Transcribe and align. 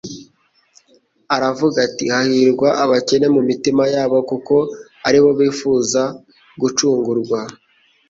Aravuga 1.35 1.77
ati: 1.87 2.05
hahirwa 2.13 2.69
abakene 2.83 3.27
mu 3.35 3.41
mitima 3.49 3.83
yabo. 3.93 4.17
Kuko 4.29 4.55
ari 5.07 5.19
bo 5.23 5.31
bifuza 5.39 6.01
gucungurwa. 6.61 7.39